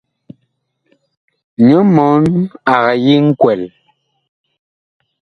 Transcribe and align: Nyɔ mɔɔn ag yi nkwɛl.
Nyɔ 1.67 1.79
mɔɔn 1.93 2.23
ag 2.73 2.85
yi 3.03 3.15
nkwɛl. 3.27 3.61